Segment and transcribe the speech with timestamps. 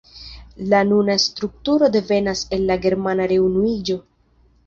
[0.69, 4.01] La nuna strukturo devenas el la germana reunuiĝo.